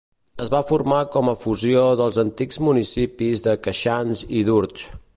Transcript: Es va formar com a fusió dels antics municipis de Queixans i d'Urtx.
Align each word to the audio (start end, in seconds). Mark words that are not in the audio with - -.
Es 0.45 0.47
va 0.53 0.61
formar 0.71 1.01
com 1.15 1.29
a 1.33 1.35
fusió 1.43 1.85
dels 2.01 2.19
antics 2.25 2.61
municipis 2.69 3.47
de 3.49 3.57
Queixans 3.67 4.29
i 4.41 4.47
d'Urtx. 4.51 4.93